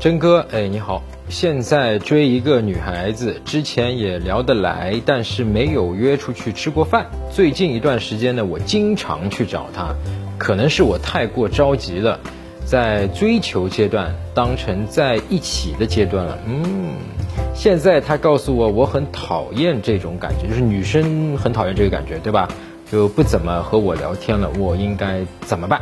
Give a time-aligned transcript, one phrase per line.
[0.00, 1.02] 真哥，哎，你好！
[1.28, 7.06] 现在追一个女孩子，之前也聊得来，但是没有约出去吃过饭。
[7.32, 9.92] 最近一段时间呢，我经常去找她，
[10.38, 12.20] 可能是我太过着急了，
[12.64, 16.38] 在追求阶段当成在一起的阶段了。
[16.46, 16.94] 嗯，
[17.52, 22.48] 现在她告诉我，我很讨厌这种感觉，就是女生很讨厌这个感觉，对吧？
[22.92, 25.80] 就不怎么和我聊天了，我应该怎么办？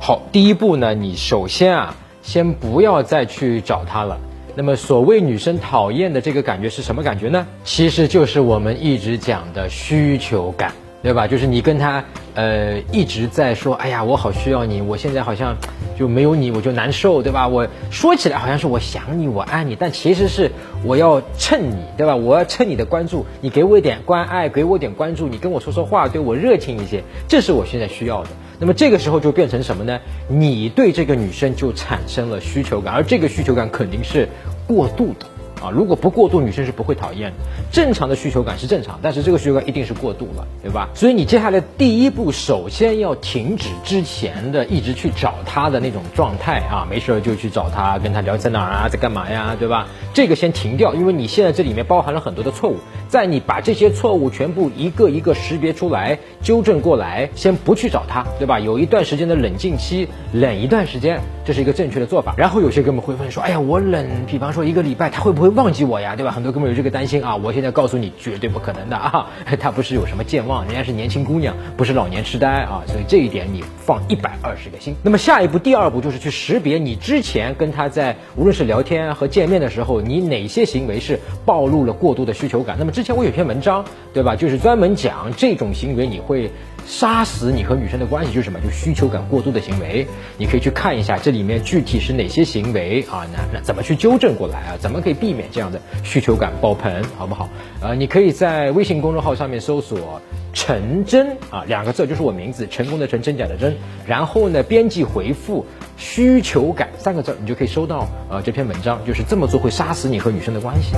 [0.00, 1.94] 好，第一步呢，你首先啊。
[2.24, 4.18] 先不要再去找他了。
[4.56, 7.46] 那么，所谓女生讨厌的这个感觉是什么感觉呢？
[7.64, 11.28] 其实就是我们一直讲的需求感，对吧？
[11.28, 12.02] 就是你跟他
[12.34, 15.56] 呃一直在说，哎呀，我好需要你，我现在好像
[15.98, 17.48] 就没有你我就难受，对吧？
[17.48, 20.50] 我说起来好像是我想你，我爱你，但其实是
[20.84, 22.16] 我要蹭你，对吧？
[22.16, 28.30] 我要蹭你的关注，你给我一点关爱，给我点关注，你跟我说说话，对我热情一些，这是我现在需要的。
[28.58, 30.00] 那么这个时候就变成什么呢？
[30.28, 34.28] 你对这个女生就产生了需求感，而这个需求感肯定是
[34.66, 35.26] 过度的。
[35.64, 37.36] 啊，如果不过度，女生是不会讨厌的。
[37.72, 40.90] 正常的需求感是正常，但是这个需求感一定是过度了，对吧？
[40.94, 49.88] 所以你接下来第一步，首先要停止之前的一直去找他的那种状态啊，没事就去找他，跟他聊在哪儿啊，在干嘛呀，对吧？
[50.12, 52.76] 这个先停掉，因为你现在这里面包含了很多的错误，
[53.08, 58.60] 在你把这些错误全部一个一个识别出来、纠正过来，先不去找他，对吧？
[58.60, 62.34] 有一段时间的冷静期，冷一段时间，这是一个正确的做法。
[62.36, 65.53] 然后有些哥们会问说，哎呀，我冷，比方说一个礼拜，他会不会？
[65.54, 66.32] 忘记我呀，对吧？
[66.32, 67.36] 很多哥们有这个担心啊。
[67.36, 69.26] 我现在告诉你，绝对不可能的啊。
[69.60, 72.82] 他不是有什么健忘，人家是年轻姑娘，不是老年痴呆啊。
[72.86, 74.94] 所以这一点你放一百二十个心。
[75.02, 82.76] 那么下一步，第二步就是去识别你之前跟他在无论是聊天和见面的时候，你哪些行为是暴露了过度的需求感。
[82.78, 84.34] 那么之前我有篇文章，对吧？
[84.34, 86.50] 就是专门讲这种行为你会
[86.86, 88.58] 杀死你和女生的关系，就是什么？
[88.60, 90.06] 就需求感过度的行为。
[90.36, 93.24] 你可以去看一下这里面具体是哪些行为啊？
[93.32, 94.76] 那那怎么去纠正过来啊？
[94.80, 95.43] 怎么可以避免？
[95.52, 97.48] 这样的需求感爆棚，好不好？
[97.82, 100.20] 呃，你可以在微信公众号上面搜索
[100.52, 103.76] “陈真”啊，两个字就是我名字，成功的成，真假的真。
[104.06, 109.04] 然后呢，编辑回复“需求感”三个字，你就可以收到呃这篇文章。
[109.06, 110.94] 就是这么做会杀死你和女生的关系。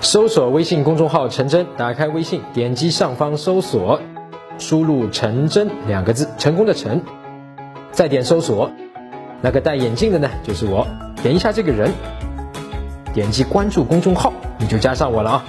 [0.00, 4.00] 搜索微信公众号“陈真”，打开微信，点击上方搜索，
[4.58, 7.02] 输入“陈真”两个字，成功的成，
[7.90, 8.70] 再点搜索，
[9.40, 10.86] 那个戴眼镜的呢，就是我。
[11.22, 11.90] 点一下这个人，
[13.14, 15.44] 点击关注公众号，你就加上我了啊。